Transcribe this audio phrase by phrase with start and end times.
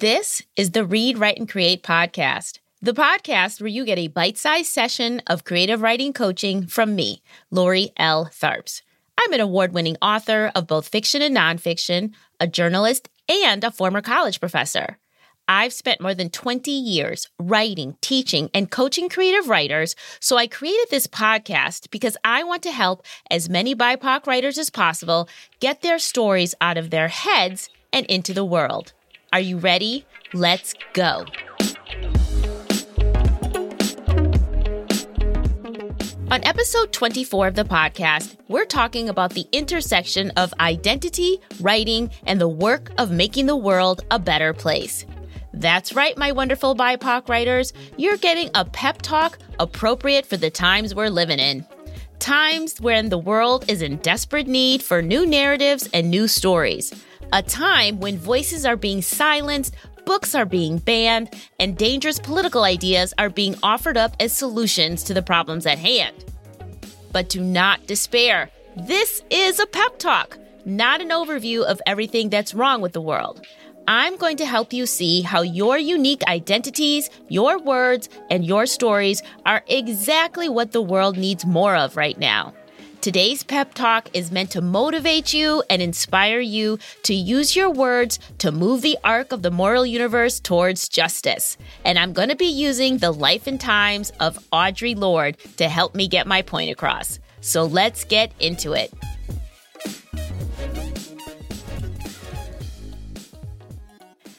[0.00, 4.38] This is the Reed, Write, and Create podcast, the podcast where you get a bite
[4.38, 7.20] sized session of creative writing coaching from me,
[7.50, 8.26] Lori L.
[8.26, 8.82] Tharps.
[9.18, 14.00] I'm an award winning author of both fiction and nonfiction, a journalist, and a former
[14.00, 14.98] college professor.
[15.48, 20.86] I've spent more than 20 years writing, teaching, and coaching creative writers, so I created
[20.92, 25.28] this podcast because I want to help as many BIPOC writers as possible
[25.58, 28.92] get their stories out of their heads and into the world.
[29.30, 30.06] Are you ready?
[30.32, 31.26] Let's go.
[36.30, 42.40] On episode 24 of the podcast, we're talking about the intersection of identity, writing, and
[42.40, 45.04] the work of making the world a better place.
[45.52, 47.74] That's right, my wonderful BIPOC writers.
[47.98, 51.66] You're getting a pep talk appropriate for the times we're living in.
[52.18, 56.94] Times when the world is in desperate need for new narratives and new stories
[57.32, 59.74] a time when voices are being silenced,
[60.04, 65.14] books are being banned, and dangerous political ideas are being offered up as solutions to
[65.14, 66.24] the problems at hand.
[67.12, 68.50] But do not despair.
[68.76, 73.44] This is a pep talk, not an overview of everything that's wrong with the world.
[73.86, 79.22] I'm going to help you see how your unique identities, your words, and your stories
[79.46, 82.52] are exactly what the world needs more of right now.
[83.00, 88.18] Today's pep talk is meant to motivate you and inspire you to use your words
[88.38, 91.56] to move the arc of the moral universe towards justice.
[91.84, 95.94] And I'm going to be using the life and times of Audre Lorde to help
[95.94, 97.20] me get my point across.
[97.40, 98.92] So let's get into it.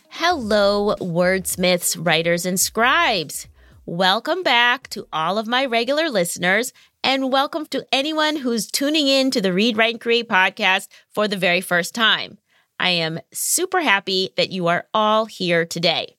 [0.09, 3.47] Hello, wordsmiths, writers, and scribes.
[3.85, 9.31] Welcome back to all of my regular listeners and welcome to anyone who's tuning in
[9.31, 12.37] to the Reed, Write, and Create podcast for the very first time.
[12.79, 16.17] I am super happy that you are all here today.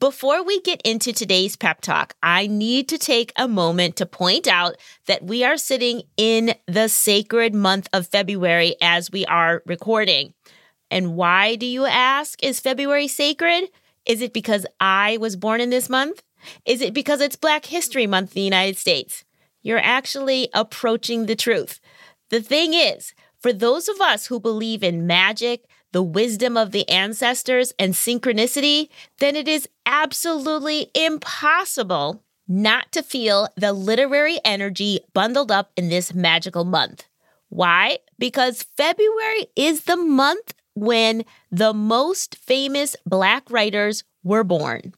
[0.00, 4.48] Before we get into today's pep talk, I need to take a moment to point
[4.48, 4.76] out
[5.06, 10.34] that we are sitting in the sacred month of February as we are recording.
[10.90, 12.42] And why do you ask?
[12.42, 13.68] Is February sacred?
[14.04, 16.22] Is it because I was born in this month?
[16.66, 19.24] Is it because it's Black History Month in the United States?
[19.62, 21.80] You're actually approaching the truth.
[22.30, 26.88] The thing is, for those of us who believe in magic, the wisdom of the
[26.88, 35.52] ancestors, and synchronicity, then it is absolutely impossible not to feel the literary energy bundled
[35.52, 37.04] up in this magical month.
[37.48, 37.98] Why?
[38.18, 44.94] Because February is the month when the most famous Black writers were born.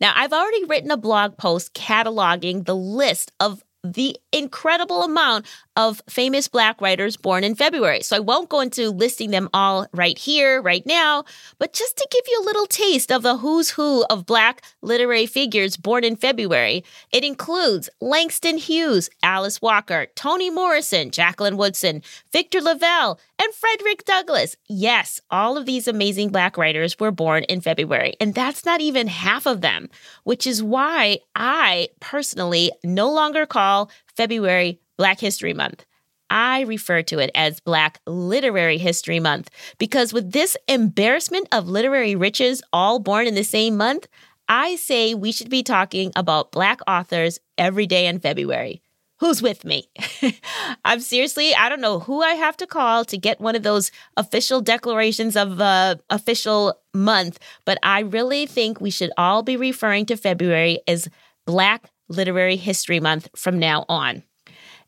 [0.00, 3.62] Now, I've already written a blog post cataloging the list of
[3.92, 8.02] the incredible amount of famous Black writers born in February.
[8.02, 11.24] So I won't go into listing them all right here, right now,
[11.58, 15.26] but just to give you a little taste of the who's who of Black literary
[15.26, 22.02] figures born in February, it includes Langston Hughes, Alice Walker, Toni Morrison, Jacqueline Woodson,
[22.32, 24.56] Victor LaValle, and Frederick Douglass.
[24.68, 29.06] Yes, all of these amazing Black writers were born in February, and that's not even
[29.06, 29.88] half of them,
[30.24, 35.84] which is why I personally no longer call February Black History Month.
[36.28, 42.16] I refer to it as Black Literary History Month because with this embarrassment of literary
[42.16, 44.08] riches all born in the same month,
[44.48, 48.82] I say we should be talking about Black authors every day in February.
[49.18, 49.88] Who's with me?
[50.84, 53.90] I'm seriously, I don't know who I have to call to get one of those
[54.16, 60.04] official declarations of uh, official month, but I really think we should all be referring
[60.06, 61.08] to February as
[61.46, 64.22] Black Literary History Month from now on.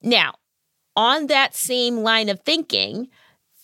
[0.03, 0.35] Now,
[0.95, 3.09] on that same line of thinking,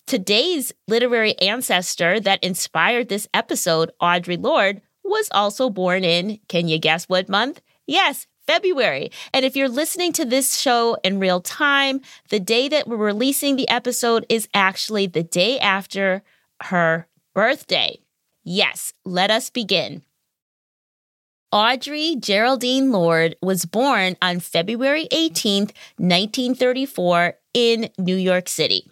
[0.07, 6.79] today's literary ancestor that inspired this episode, Audre Lorde, was also born in, can you
[6.79, 7.61] guess what month?
[7.85, 9.11] Yes, February.
[9.33, 13.55] And if you're listening to this show in real time, the day that we're releasing
[13.55, 16.23] the episode is actually the day after
[16.63, 17.99] her birthday.
[18.43, 20.03] Yes, let us begin.
[21.51, 25.63] Audrey Geraldine Lorde was born on February 18,
[25.97, 28.91] 1934, in New York City.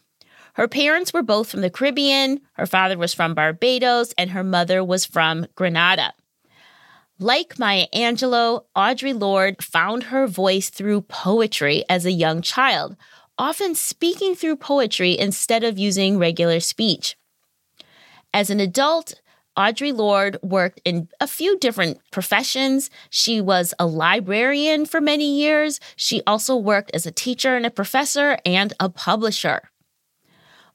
[0.54, 4.84] Her parents were both from the Caribbean, her father was from Barbados, and her mother
[4.84, 6.14] was from Grenada.
[7.24, 12.98] Like Maya Angelou, Audre Lorde found her voice through poetry as a young child,
[13.38, 17.16] often speaking through poetry instead of using regular speech.
[18.34, 19.22] As an adult,
[19.58, 22.90] Audre Lorde worked in a few different professions.
[23.10, 25.80] She was a librarian for many years.
[25.96, 29.70] She also worked as a teacher and a professor and a publisher.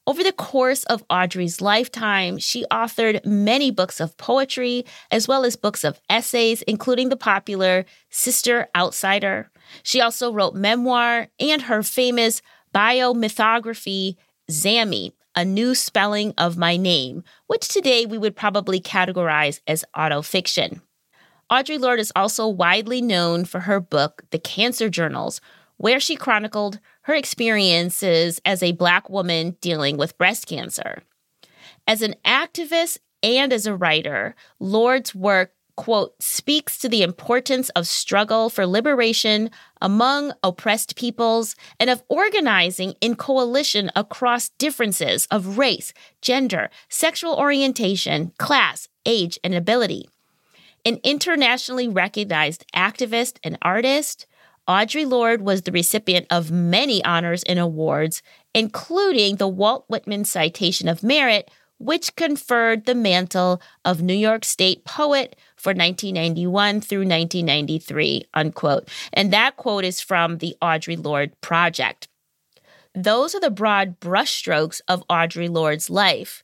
[0.07, 5.55] Over the course of Audre's lifetime, she authored many books of poetry, as well as
[5.55, 9.51] books of essays, including the popular Sister Outsider.
[9.83, 12.41] She also wrote memoir and her famous
[12.73, 14.15] biomythography,
[14.49, 20.81] Zami, a new spelling of my name, which today we would probably categorize as autofiction.
[21.51, 25.41] Audre Lorde is also widely known for her book, The Cancer Journals,
[25.79, 31.01] where she chronicled her experiences as a Black woman dealing with breast cancer.
[31.87, 37.87] As an activist and as a writer, Lorde's work, quote, speaks to the importance of
[37.87, 39.49] struggle for liberation
[39.81, 48.33] among oppressed peoples and of organizing in coalition across differences of race, gender, sexual orientation,
[48.37, 50.09] class, age, and ability.
[50.85, 54.25] An internationally recognized activist and artist,
[54.69, 58.21] Audre Lorde was the recipient of many honors and awards,
[58.53, 61.49] including the Walt Whitman Citation of Merit,
[61.79, 68.87] which conferred the mantle of New York State Poet for 1991 through 1993, unquote.
[69.11, 72.07] And that quote is from the Audre Lorde Project.
[72.93, 76.43] Those are the broad brushstrokes of Audre Lorde's life.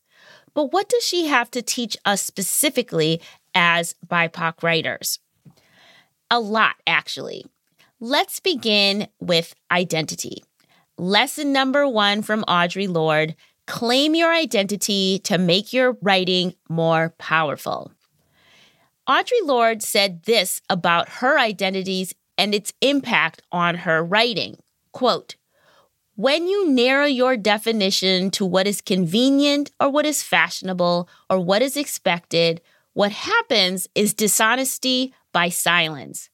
[0.55, 3.21] But what does she have to teach us specifically
[3.53, 5.19] as BIPOC writers?
[6.31, 7.45] A lot, actually.
[8.01, 10.43] Let's begin with identity.
[10.97, 13.37] Lesson number one from Audre Lorde
[13.67, 17.93] claim your identity to make your writing more powerful.
[19.07, 24.57] Audre Lorde said this about her identities and its impact on her writing.
[24.91, 25.37] Quote,
[26.15, 31.61] when you narrow your definition to what is convenient or what is fashionable or what
[31.61, 32.59] is expected,
[32.91, 36.29] what happens is dishonesty by silence.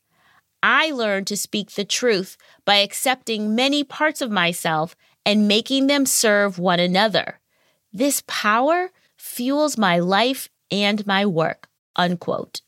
[0.63, 6.05] I learned to speak the truth by accepting many parts of myself and making them
[6.05, 7.39] serve one another.
[7.93, 11.67] This power fuels my life and my work.
[11.95, 12.61] Unquote.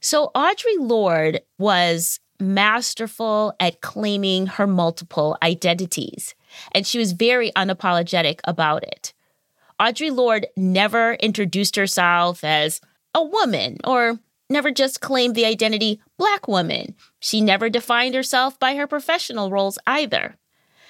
[0.00, 6.34] So Audre Lorde was masterful at claiming her multiple identities,
[6.72, 9.14] and she was very unapologetic about it.
[9.80, 12.80] Audre Lorde never introduced herself as
[13.14, 16.94] a woman or never just claimed the identity black woman.
[17.20, 20.36] She never defined herself by her professional roles either.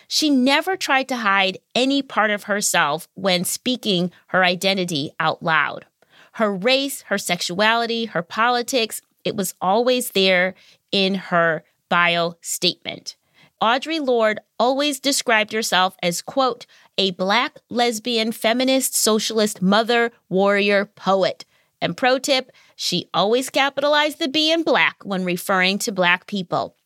[0.09, 5.87] She never tried to hide any part of herself when speaking her identity out loud.
[6.33, 10.55] Her race, her sexuality, her politics, it was always there
[10.93, 13.17] in her bio statement.
[13.63, 16.67] Audre Lorde always described herself as, quote,
[16.99, 21.45] a black lesbian feminist socialist mother, warrior, poet.
[21.85, 26.77] And pro tip, she always capitalized the B in black when referring to black people.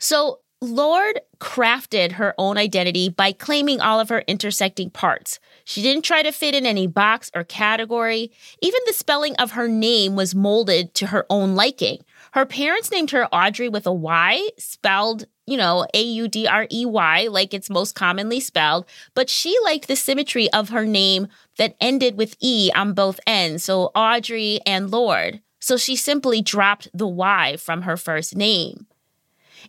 [0.00, 5.38] So Lorde crafted her own identity by claiming all of her intersecting parts.
[5.64, 8.32] She didn't try to fit in any box or category.
[8.60, 11.98] Even the spelling of her name was molded to her own liking.
[12.32, 16.66] Her parents named her Audrey with a Y, spelled, you know, A U D R
[16.70, 18.84] E Y, like it's most commonly spelled,
[19.14, 23.64] but she liked the symmetry of her name that ended with E on both ends,
[23.64, 25.40] so Audre and Lorde.
[25.60, 28.86] So she simply dropped the Y from her first name.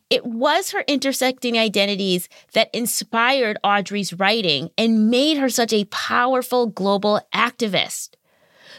[0.09, 6.67] It was her intersecting identities that inspired Audre's writing and made her such a powerful
[6.67, 8.11] global activist.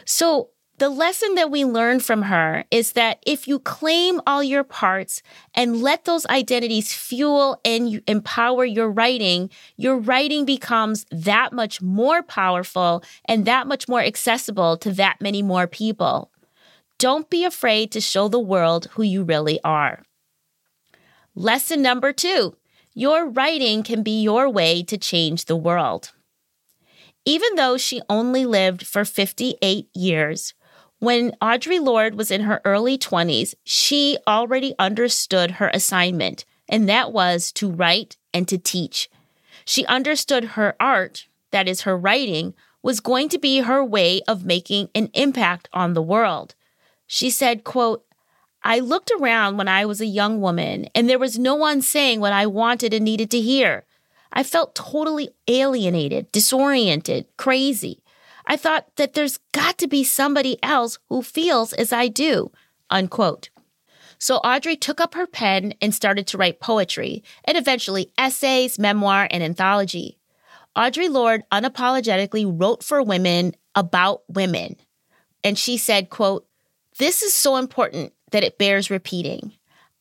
[0.05, 0.49] So,
[0.79, 5.21] the lesson that we learn from her is that if you claim all your parts
[5.53, 12.23] and let those identities fuel and empower your writing, your writing becomes that much more
[12.23, 16.31] powerful and that much more accessible to that many more people.
[16.97, 20.03] Don't be afraid to show the world who you really are.
[21.35, 22.55] Lesson number two
[22.93, 26.11] your writing can be your way to change the world.
[27.23, 30.53] Even though she only lived for 58 years,
[30.99, 37.11] when Audre Lorde was in her early 20s, she already understood her assignment, and that
[37.11, 39.09] was to write and to teach.
[39.65, 44.45] She understood her art, that is, her writing, was going to be her way of
[44.45, 46.55] making an impact on the world.
[47.07, 48.05] She said, quote,
[48.63, 52.19] I looked around when I was a young woman and there was no one saying
[52.19, 53.85] what I wanted and needed to hear.
[54.33, 58.03] I felt totally alienated, disoriented, crazy.
[58.49, 62.51] I thought that there's got to be somebody else who feels as I do.
[62.89, 63.51] Unquote.
[64.17, 69.27] So Audre took up her pen and started to write poetry and eventually essays, memoir,
[69.29, 70.17] and anthology.
[70.75, 74.75] Audre Lorde unapologetically wrote for women about women.
[75.43, 76.47] And she said, quote,
[76.97, 79.53] This is so important that it bears repeating.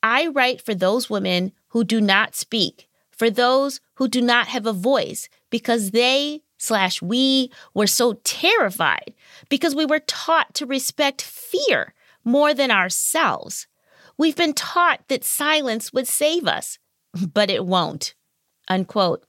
[0.03, 4.65] I write for those women who do not speak, for those who do not have
[4.65, 9.15] a voice, because they slash we were so terrified
[9.49, 13.67] because we were taught to respect fear more than ourselves.
[14.19, 16.79] We've been taught that silence would save us,
[17.33, 18.15] but it won't.
[18.69, 19.25] Unquote.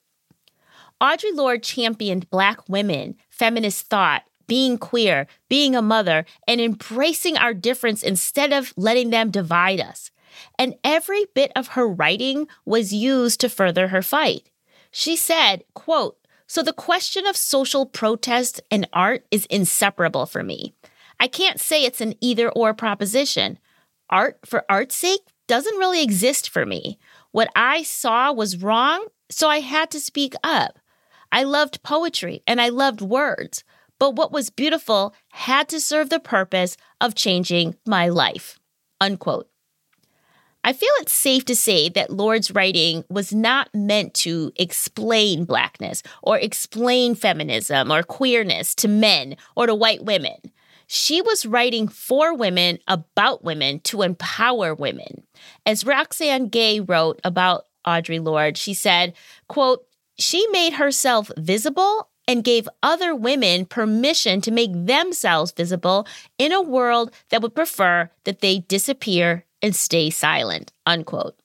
[1.01, 7.53] Audre Lorde championed Black women, feminist thought, being queer, being a mother, and embracing our
[7.53, 10.12] difference instead of letting them divide us.
[10.57, 14.50] And every bit of her writing was used to further her fight.
[14.91, 16.17] She said, quote,
[16.50, 20.74] so the question of social protest and art is inseparable for me.
[21.20, 23.60] I can't say it's an either or proposition.
[24.10, 26.98] Art for art's sake doesn't really exist for me.
[27.32, 30.79] What I saw was wrong, so I had to speak up.
[31.32, 33.63] I loved poetry and I loved words,
[34.00, 38.60] but what was beautiful had to serve the purpose of changing my life.
[39.00, 39.48] Unquote.
[40.70, 46.04] I feel it's safe to say that Lorde's writing was not meant to explain Blackness
[46.22, 50.36] or explain feminism or queerness to men or to white women.
[50.86, 55.24] She was writing for women about women to empower women.
[55.66, 59.16] As Roxane Gay wrote about Audre Lorde, she said,
[59.48, 59.84] quote,
[60.20, 66.06] she made herself visible and gave other women permission to make themselves visible
[66.38, 71.36] in a world that would prefer that they disappear and stay silent, unquote.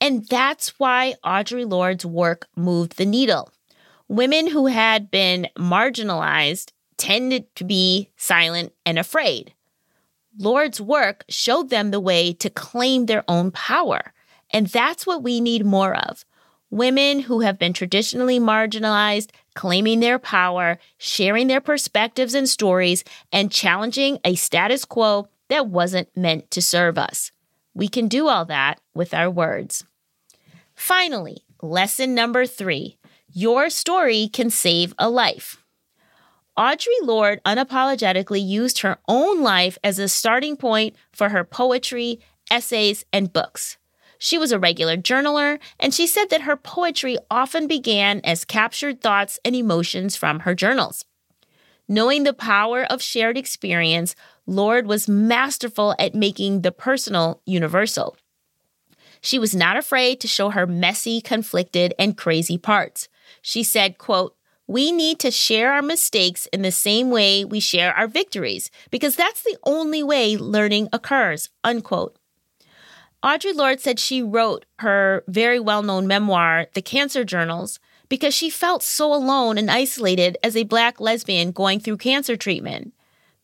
[0.00, 3.50] And that's why Audre Lorde's work moved the needle.
[4.08, 9.54] Women who had been marginalized tended to be silent and afraid.
[10.38, 14.12] Lorde's work showed them the way to claim their own power.
[14.50, 16.24] And that's what we need more of.
[16.70, 23.50] Women who have been traditionally marginalized, claiming their power, sharing their perspectives and stories, and
[23.50, 27.30] challenging a status quo that wasn't meant to serve us.
[27.74, 29.84] We can do all that with our words.
[30.74, 32.96] Finally, lesson number three
[33.36, 35.64] your story can save a life.
[36.56, 43.04] Audre Lorde unapologetically used her own life as a starting point for her poetry, essays,
[43.12, 43.76] and books.
[44.18, 49.00] She was a regular journaler, and she said that her poetry often began as captured
[49.00, 51.04] thoughts and emotions from her journals.
[51.88, 54.14] Knowing the power of shared experience,
[54.46, 58.16] Lorde was masterful at making the personal universal.
[59.20, 63.08] She was not afraid to show her messy, conflicted, and crazy parts.
[63.40, 64.36] She said, quote,
[64.66, 69.14] we need to share our mistakes in the same way we share our victories, because
[69.14, 72.16] that's the only way learning occurs, unquote.
[73.22, 78.48] Audre Lorde said she wrote her very well known memoir, The Cancer Journals, because she
[78.50, 82.93] felt so alone and isolated as a Black lesbian going through cancer treatment.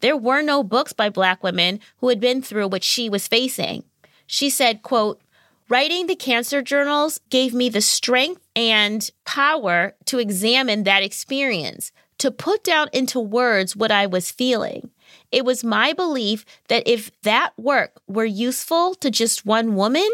[0.01, 3.85] There were no books by Black women who had been through what she was facing.
[4.27, 5.21] She said, quote,
[5.69, 12.33] Writing the cancer journals gave me the strength and power to examine that experience, to
[12.33, 14.91] put down into words what I was feeling.
[15.31, 20.09] It was my belief that if that work were useful to just one woman,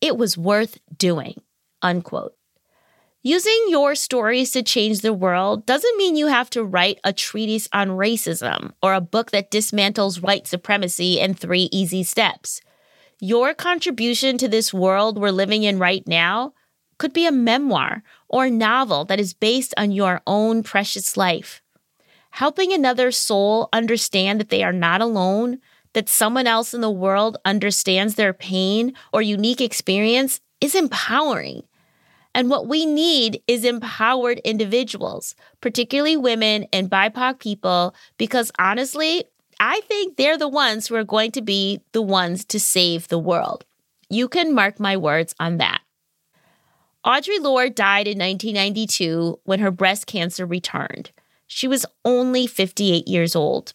[0.00, 1.42] it was worth doing.
[1.82, 2.34] Unquote.
[3.24, 7.68] Using your stories to change the world doesn't mean you have to write a treatise
[7.72, 12.60] on racism or a book that dismantles white supremacy in three easy steps.
[13.20, 16.54] Your contribution to this world we're living in right now
[16.98, 21.62] could be a memoir or novel that is based on your own precious life.
[22.30, 25.60] Helping another soul understand that they are not alone,
[25.92, 31.62] that someone else in the world understands their pain or unique experience is empowering.
[32.34, 39.24] And what we need is empowered individuals, particularly women and BIPOC people, because honestly,
[39.60, 43.18] I think they're the ones who are going to be the ones to save the
[43.18, 43.64] world.
[44.08, 45.82] You can mark my words on that.
[47.04, 51.10] Audre Lorde died in 1992 when her breast cancer returned.
[51.46, 53.74] She was only 58 years old.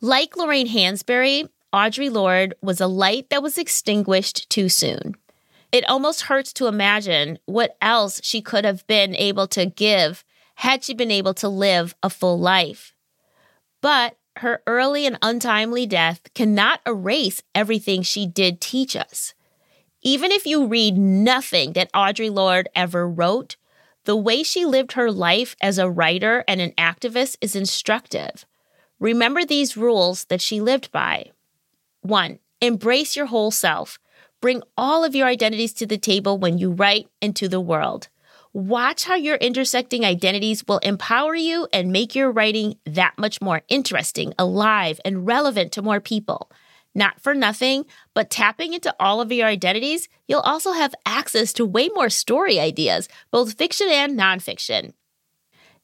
[0.00, 5.14] Like Lorraine Hansberry, Audre Lorde was a light that was extinguished too soon.
[5.74, 10.84] It almost hurts to imagine what else she could have been able to give had
[10.84, 12.94] she been able to live a full life.
[13.80, 19.34] But her early and untimely death cannot erase everything she did teach us.
[20.00, 23.56] Even if you read nothing that Audre Lorde ever wrote,
[24.04, 28.46] the way she lived her life as a writer and an activist is instructive.
[29.00, 31.32] Remember these rules that she lived by.
[32.00, 33.98] One, embrace your whole self.
[34.40, 38.08] Bring all of your identities to the table when you write into the world.
[38.52, 43.62] Watch how your intersecting identities will empower you and make your writing that much more
[43.68, 46.50] interesting, alive, and relevant to more people.
[46.94, 51.64] Not for nothing, but tapping into all of your identities, you'll also have access to
[51.66, 54.92] way more story ideas, both fiction and nonfiction.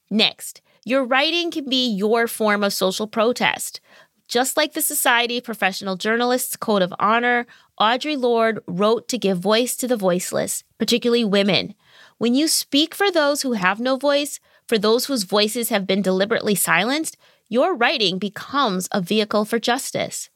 [0.08, 3.80] Next, your writing can be your form of social protest.
[4.28, 7.48] Just like the Society of Professional Journalists Code of Honor,
[7.80, 11.74] Audre Lorde wrote to give voice to the voiceless, particularly women.
[12.18, 16.02] When you speak for those who have no voice, for those whose voices have been
[16.02, 17.16] deliberately silenced,
[17.48, 20.28] your writing becomes a vehicle for justice.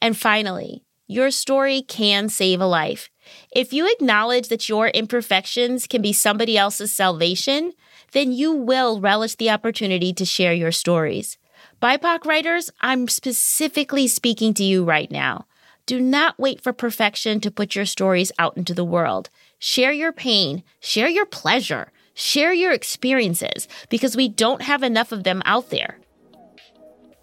[0.00, 3.10] And finally, your story can save a life.
[3.54, 7.74] If you acknowledge that your imperfections can be somebody else's salvation,
[8.10, 11.38] then you will relish the opportunity to share your stories.
[11.80, 15.46] BIPOC writers, I'm specifically speaking to you right now.
[15.92, 19.28] Do not wait for perfection to put your stories out into the world.
[19.58, 25.24] Share your pain, share your pleasure, share your experiences, because we don't have enough of
[25.24, 25.98] them out there.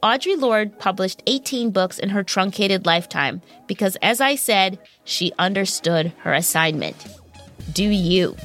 [0.03, 6.13] Audre Lorde published 18 books in her truncated lifetime because, as I said, she understood
[6.19, 7.07] her assignment.
[7.73, 8.35] Do you?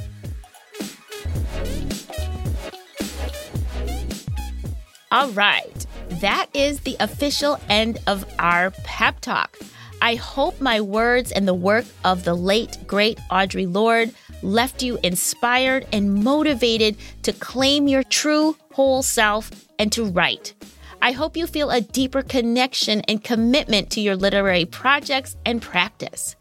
[5.13, 9.59] All right, that is the official end of our pep talk.
[10.05, 14.99] I hope my words and the work of the late, great Audre Lorde left you
[15.03, 20.53] inspired and motivated to claim your true whole self and to write.
[21.01, 26.37] I hope you feel a deeper connection and commitment to your literary projects and practice.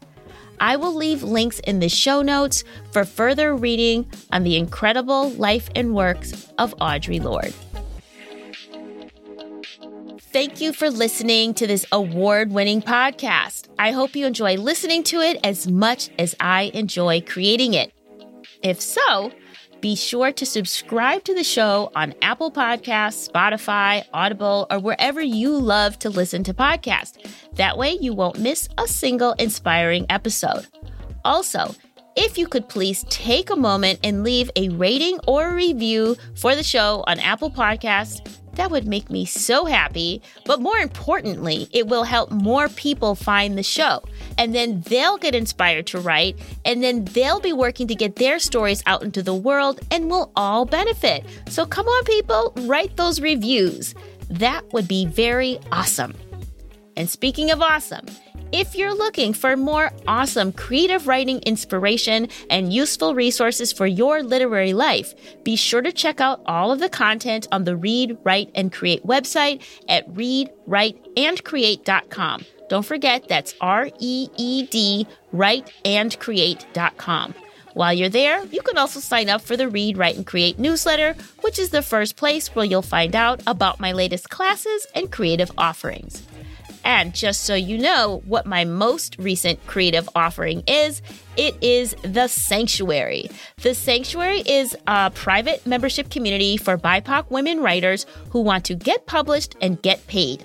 [0.60, 5.70] I will leave links in the show notes for further reading on the incredible life
[5.74, 7.54] and works of Audre Lorde.
[10.34, 13.68] Thank you for listening to this award winning podcast.
[13.78, 17.92] I hope you enjoy listening to it as much as I enjoy creating it.
[18.60, 19.30] If so,
[19.80, 25.56] be sure to subscribe to the show on Apple Podcasts, Spotify, Audible, or wherever you
[25.56, 27.24] love to listen to podcasts.
[27.52, 30.66] That way, you won't miss a single inspiring episode.
[31.24, 31.76] Also,
[32.16, 36.56] if you could please take a moment and leave a rating or a review for
[36.56, 40.22] the show on Apple Podcasts, that would make me so happy.
[40.44, 44.02] But more importantly, it will help more people find the show.
[44.38, 48.38] And then they'll get inspired to write, and then they'll be working to get their
[48.38, 51.24] stories out into the world, and we'll all benefit.
[51.48, 53.94] So come on, people, write those reviews.
[54.30, 56.14] That would be very awesome.
[56.96, 58.06] And speaking of awesome,
[58.52, 64.72] if you're looking for more awesome creative writing inspiration and useful resources for your literary
[64.72, 68.72] life, be sure to check out all of the content on the Reed, Write, and
[68.72, 72.44] Create website at reedwriteandcreate.com.
[72.68, 77.34] Don't forget that's R E E D, writeandcreate.com.
[77.74, 81.16] While you're there, you can also sign up for the Reed, Write, and Create newsletter,
[81.40, 85.50] which is the first place where you'll find out about my latest classes and creative
[85.58, 86.22] offerings.
[86.84, 91.00] And just so you know what my most recent creative offering is,
[91.36, 93.30] it is The Sanctuary.
[93.62, 99.06] The Sanctuary is a private membership community for BIPOC women writers who want to get
[99.06, 100.44] published and get paid.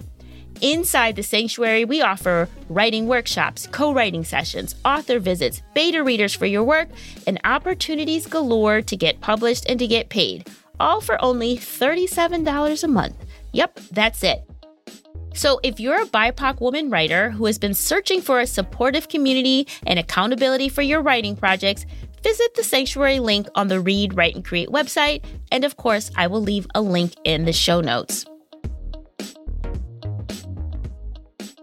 [0.62, 6.46] Inside the sanctuary, we offer writing workshops, co writing sessions, author visits, beta readers for
[6.46, 6.90] your work,
[7.26, 12.88] and opportunities galore to get published and to get paid, all for only $37 a
[12.90, 13.16] month.
[13.54, 14.49] Yep, that's it.
[15.34, 19.68] So, if you're a BIPOC woman writer who has been searching for a supportive community
[19.86, 21.86] and accountability for your writing projects,
[22.24, 25.24] visit the Sanctuary link on the Reed, Write, and Create website.
[25.52, 28.26] And of course, I will leave a link in the show notes.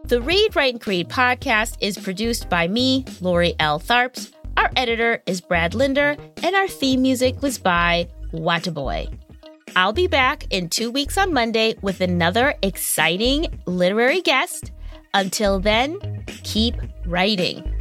[0.04, 3.80] The Reed, Write, and Create podcast is produced by me, Lori L.
[3.80, 4.32] Tharps.
[4.56, 9.25] Our editor is Brad Linder, and our theme music was by Wataboy.
[9.76, 14.72] I'll be back in two weeks on Monday with another exciting literary guest.
[15.12, 17.75] Until then, keep writing.